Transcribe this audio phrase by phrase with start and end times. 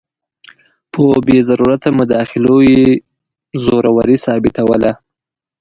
[0.91, 2.85] په بې ضرورته مداخلو یې
[3.63, 4.91] زوروري ثابتوله.